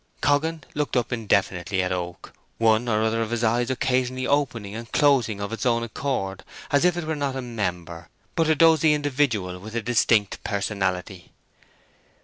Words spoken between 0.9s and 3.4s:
up indefinitely at Oak, one or other of